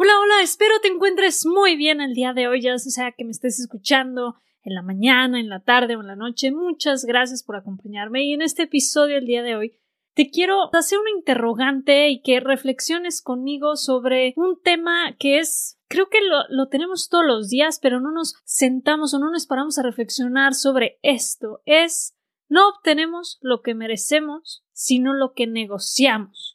[0.00, 3.32] Hola, hola, espero te encuentres muy bien el día de hoy, ya sea que me
[3.32, 6.52] estés escuchando en la mañana, en la tarde o en la noche.
[6.52, 9.72] Muchas gracias por acompañarme y en este episodio el día de hoy
[10.14, 16.08] te quiero hacer una interrogante y que reflexiones conmigo sobre un tema que es creo
[16.08, 19.78] que lo, lo, tenemos todos los días, pero no nos sentamos o no nos paramos
[19.78, 21.60] a reflexionar sobre esto.
[21.66, 22.14] Es
[22.48, 26.54] no obtenemos lo que merecemos, sino lo que negociamos.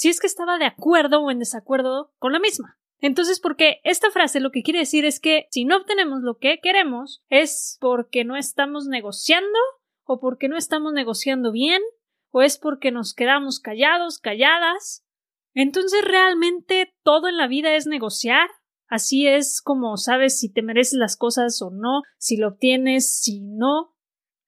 [0.00, 2.78] si es que estaba de acuerdo o en desacuerdo con la misma.
[3.00, 6.58] Entonces, porque esta frase lo que quiere decir es que si no obtenemos lo que
[6.62, 9.58] queremos es porque no estamos negociando
[10.04, 11.82] o porque no estamos negociando bien
[12.30, 15.04] o es porque nos quedamos callados, calladas.
[15.52, 18.48] Entonces, realmente todo en la vida es negociar.
[18.86, 23.40] Así es como sabes si te mereces las cosas o no, si lo obtienes, si
[23.40, 23.94] no.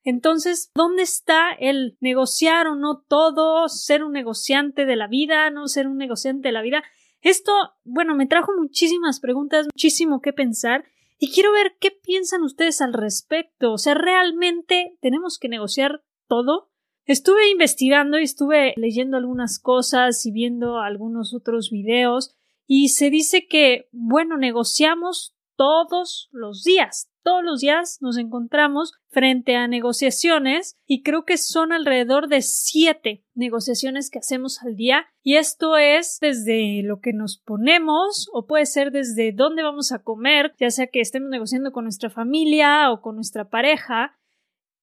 [0.05, 5.69] Entonces, ¿dónde está el negociar o no todo, ser un negociante de la vida, no
[5.69, 6.83] ser un negociante de la vida?
[7.20, 7.53] Esto,
[7.84, 10.84] bueno, me trajo muchísimas preguntas, muchísimo que pensar
[11.19, 13.73] y quiero ver qué piensan ustedes al respecto.
[13.73, 16.69] O sea, ¿realmente tenemos que negociar todo?
[17.05, 22.34] Estuve investigando y estuve leyendo algunas cosas y viendo algunos otros videos
[22.67, 29.55] y se dice que, bueno, negociamos todos los días, todos los días nos encontramos frente
[29.55, 35.06] a negociaciones y creo que son alrededor de siete negociaciones que hacemos al día.
[35.23, 40.03] Y esto es desde lo que nos ponemos o puede ser desde dónde vamos a
[40.03, 44.18] comer, ya sea que estemos negociando con nuestra familia o con nuestra pareja.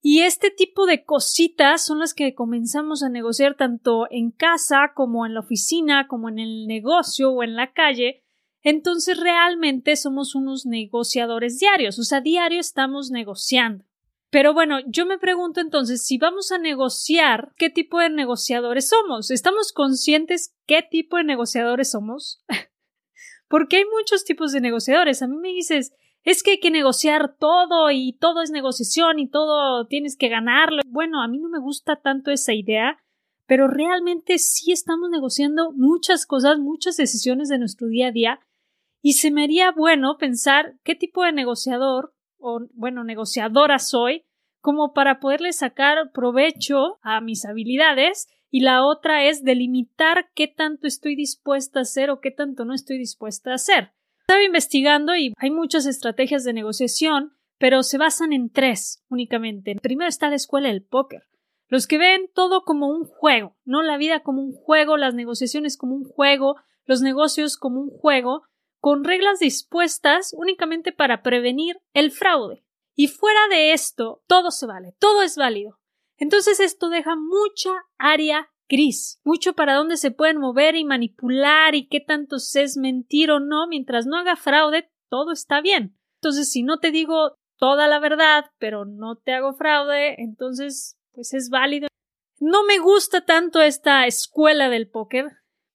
[0.01, 5.25] Y este tipo de cositas son las que comenzamos a negociar tanto en casa como
[5.25, 8.23] en la oficina, como en el negocio o en la calle,
[8.61, 13.85] entonces realmente somos unos negociadores diarios, o sea, diario estamos negociando.
[14.31, 19.31] Pero bueno, yo me pregunto entonces si vamos a negociar, ¿qué tipo de negociadores somos?
[19.31, 22.43] ¿Estamos conscientes qué tipo de negociadores somos?
[23.47, 25.23] Porque hay muchos tipos de negociadores.
[25.23, 25.93] A mí me dices,
[26.23, 30.83] es que hay que negociar todo y todo es negociación y todo tienes que ganarlo.
[30.85, 33.01] Bueno, a mí no me gusta tanto esa idea,
[33.47, 38.39] pero realmente sí estamos negociando muchas cosas, muchas decisiones de nuestro día a día
[39.01, 44.25] y se me haría bueno pensar qué tipo de negociador o, bueno, negociadora soy
[44.61, 50.87] como para poderle sacar provecho a mis habilidades y la otra es delimitar qué tanto
[50.87, 53.93] estoy dispuesta a hacer o qué tanto no estoy dispuesta a hacer.
[54.21, 59.75] Estaba investigando y hay muchas estrategias de negociación, pero se basan en tres únicamente.
[59.81, 61.23] Primero está la escuela del póker.
[61.67, 65.77] Los que ven todo como un juego, no la vida como un juego, las negociaciones
[65.77, 66.55] como un juego,
[66.85, 68.41] los negocios como un juego,
[68.79, 72.63] con reglas dispuestas únicamente para prevenir el fraude.
[72.95, 75.79] Y fuera de esto, todo se vale, todo es válido.
[76.17, 81.87] Entonces esto deja mucha área gris, mucho para dónde se pueden mover y manipular y
[81.87, 85.97] qué tanto es mentir o no, mientras no haga fraude, todo está bien.
[86.21, 91.33] Entonces, si no te digo toda la verdad, pero no te hago fraude, entonces, pues
[91.33, 91.87] es válido.
[92.39, 95.25] No me gusta tanto esta escuela del póker,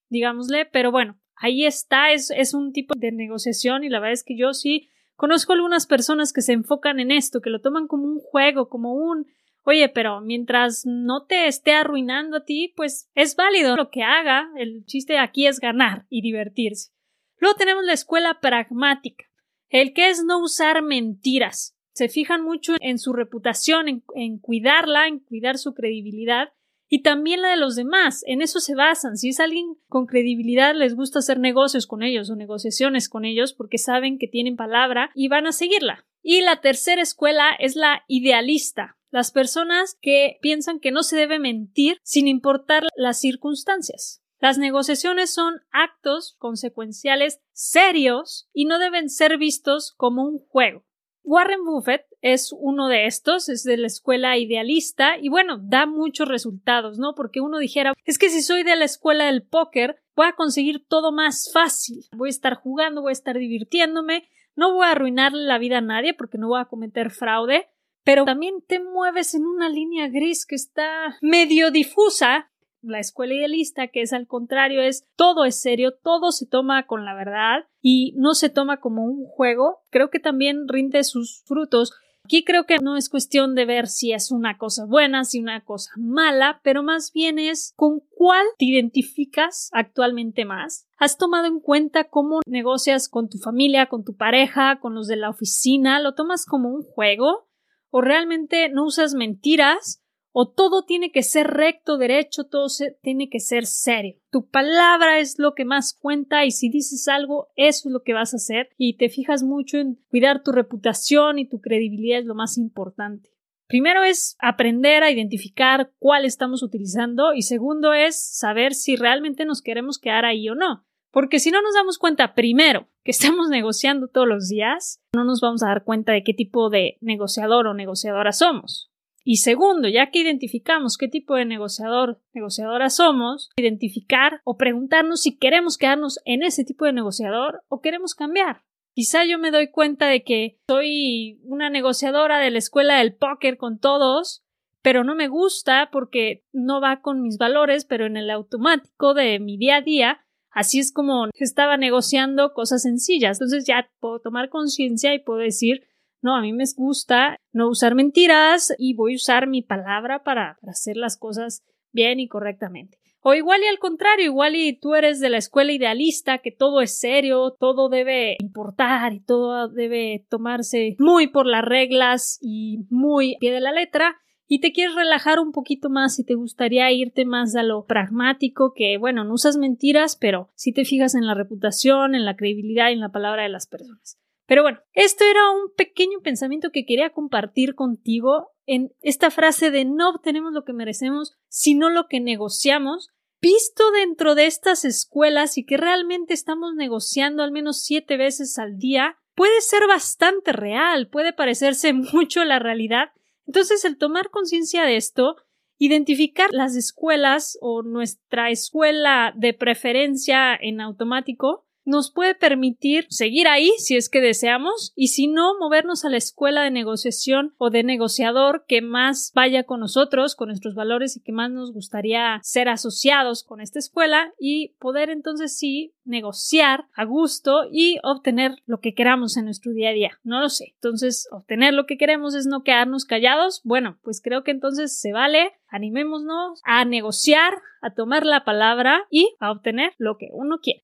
[0.08, 4.24] digámosle, pero bueno, ahí está, es, es un tipo de negociación y la verdad es
[4.24, 8.04] que yo sí conozco algunas personas que se enfocan en esto, que lo toman como
[8.04, 9.26] un juego, como un
[9.66, 14.50] Oye, pero mientras no te esté arruinando a ti, pues es válido lo que haga.
[14.56, 16.92] El chiste aquí es ganar y divertirse.
[17.38, 19.24] Luego tenemos la escuela pragmática,
[19.70, 21.74] el que es no usar mentiras.
[21.94, 26.52] Se fijan mucho en su reputación, en, en cuidarla, en cuidar su credibilidad
[26.94, 28.22] y también la de los demás.
[28.24, 29.16] En eso se basan.
[29.16, 33.52] Si es alguien con credibilidad, les gusta hacer negocios con ellos o negociaciones con ellos
[33.52, 36.06] porque saben que tienen palabra y van a seguirla.
[36.22, 38.96] Y la tercera escuela es la idealista.
[39.10, 44.22] Las personas que piensan que no se debe mentir sin importar las circunstancias.
[44.38, 50.84] Las negociaciones son actos consecuenciales serios y no deben ser vistos como un juego.
[51.24, 56.28] Warren Buffett es uno de estos, es de la escuela idealista y bueno, da muchos
[56.28, 57.14] resultados, ¿no?
[57.14, 60.86] Porque uno dijera, es que si soy de la escuela del póker, voy a conseguir
[60.86, 65.42] todo más fácil, voy a estar jugando, voy a estar divirtiéndome, no voy a arruinarle
[65.42, 67.68] la vida a nadie porque no voy a cometer fraude,
[68.04, 72.50] pero también te mueves en una línea gris que está medio difusa
[72.86, 77.04] la escuela idealista, que es al contrario, es todo es serio, todo se toma con
[77.04, 81.92] la verdad y no se toma como un juego, creo que también rinde sus frutos.
[82.24, 85.62] Aquí creo que no es cuestión de ver si es una cosa buena, si una
[85.62, 90.86] cosa mala, pero más bien es con cuál te identificas actualmente más.
[90.96, 95.16] ¿Has tomado en cuenta cómo negocias con tu familia, con tu pareja, con los de
[95.16, 96.00] la oficina?
[96.00, 97.46] ¿Lo tomas como un juego?
[97.90, 100.02] ¿O realmente no usas mentiras?
[100.36, 102.66] O todo tiene que ser recto, derecho, todo
[103.02, 104.16] tiene que ser serio.
[104.30, 108.14] Tu palabra es lo que más cuenta y si dices algo, eso es lo que
[108.14, 112.24] vas a hacer y te fijas mucho en cuidar tu reputación y tu credibilidad es
[112.24, 113.30] lo más importante.
[113.68, 119.62] Primero es aprender a identificar cuál estamos utilizando y segundo es saber si realmente nos
[119.62, 120.84] queremos quedar ahí o no.
[121.12, 125.40] Porque si no nos damos cuenta primero que estamos negociando todos los días, no nos
[125.40, 128.90] vamos a dar cuenta de qué tipo de negociador o negociadora somos.
[129.24, 135.38] Y segundo, ya que identificamos qué tipo de negociador, negociadora somos, identificar o preguntarnos si
[135.38, 138.62] queremos quedarnos en ese tipo de negociador o queremos cambiar.
[138.94, 143.56] Quizá yo me doy cuenta de que soy una negociadora de la escuela del póker
[143.56, 144.44] con todos,
[144.82, 149.40] pero no me gusta porque no va con mis valores, pero en el automático de
[149.40, 153.38] mi día a día, así es como estaba negociando cosas sencillas.
[153.38, 155.88] Entonces ya puedo tomar conciencia y puedo decir
[156.24, 160.56] no, a mí me gusta no usar mentiras y voy a usar mi palabra para,
[160.66, 161.62] hacer las cosas
[161.92, 162.98] bien y correctamente.
[163.20, 166.80] O igual y al contrario, igual y tú eres de la escuela idealista, que todo
[166.80, 173.36] es serio, todo debe importar y todo debe tomarse muy por las reglas y muy
[173.38, 174.16] pie de la letra,
[174.46, 178.72] y te quieres relajar un poquito más y te gustaría irte más a lo pragmático,
[178.74, 182.88] que bueno, no usas mentiras, pero sí te fijas en la reputación, en la credibilidad
[182.88, 184.18] y en la palabra de las personas.
[184.46, 189.84] Pero bueno, esto era un pequeño pensamiento que quería compartir contigo en esta frase de
[189.84, 193.08] no obtenemos lo que merecemos, sino lo que negociamos,
[193.40, 198.78] visto dentro de estas escuelas y que realmente estamos negociando al menos siete veces al
[198.78, 203.10] día, puede ser bastante real, puede parecerse mucho a la realidad.
[203.46, 205.36] Entonces, el tomar conciencia de esto,
[205.78, 213.72] identificar las escuelas o nuestra escuela de preferencia en automático, nos puede permitir seguir ahí
[213.78, 217.82] si es que deseamos y si no movernos a la escuela de negociación o de
[217.82, 222.68] negociador que más vaya con nosotros, con nuestros valores y que más nos gustaría ser
[222.68, 228.94] asociados con esta escuela y poder entonces sí negociar a gusto y obtener lo que
[228.94, 230.18] queramos en nuestro día a día.
[230.22, 230.74] No lo sé.
[230.74, 233.60] Entonces, obtener lo que queremos es no quedarnos callados.
[233.64, 235.52] Bueno, pues creo que entonces se vale.
[235.68, 240.83] Animémonos a negociar, a tomar la palabra y a obtener lo que uno quiere.